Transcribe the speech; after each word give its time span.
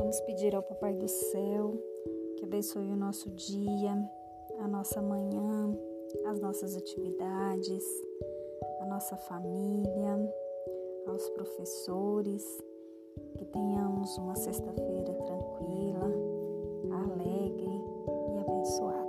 Vamos 0.00 0.18
pedir 0.22 0.56
ao 0.56 0.62
Papai 0.62 0.94
do 0.94 1.06
Céu 1.06 1.74
que 2.38 2.44
abençoe 2.44 2.90
o 2.90 2.96
nosso 2.96 3.28
dia, 3.32 3.92
a 4.58 4.66
nossa 4.66 5.02
manhã, 5.02 5.76
as 6.24 6.40
nossas 6.40 6.74
atividades, 6.74 7.84
a 8.80 8.86
nossa 8.86 9.14
família, 9.18 10.16
aos 11.06 11.28
professores, 11.28 12.42
que 13.36 13.44
tenhamos 13.44 14.16
uma 14.16 14.34
sexta-feira 14.36 15.12
tranquila, 15.12 16.10
alegre 17.04 17.84
e 18.34 18.38
abençoada. 18.38 18.99